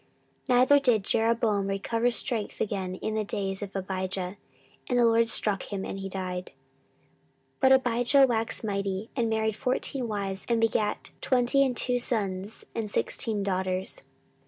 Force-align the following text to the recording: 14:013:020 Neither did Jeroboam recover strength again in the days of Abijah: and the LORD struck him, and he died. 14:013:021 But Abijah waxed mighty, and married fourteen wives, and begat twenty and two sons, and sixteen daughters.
14:013:020 0.49 0.57
Neither 0.59 0.79
did 0.79 1.03
Jeroboam 1.03 1.67
recover 1.67 2.09
strength 2.09 2.59
again 2.59 2.95
in 2.95 3.13
the 3.13 3.23
days 3.23 3.61
of 3.61 3.75
Abijah: 3.75 4.35
and 4.89 4.97
the 4.97 5.05
LORD 5.05 5.29
struck 5.29 5.71
him, 5.71 5.85
and 5.85 5.99
he 5.99 6.09
died. 6.09 6.45
14:013:021 7.59 7.59
But 7.59 7.71
Abijah 7.71 8.25
waxed 8.27 8.63
mighty, 8.63 9.11
and 9.15 9.29
married 9.29 9.55
fourteen 9.55 10.07
wives, 10.07 10.47
and 10.49 10.59
begat 10.59 11.11
twenty 11.21 11.63
and 11.63 11.77
two 11.77 11.99
sons, 11.99 12.65
and 12.73 12.89
sixteen 12.89 13.43
daughters. 13.43 14.01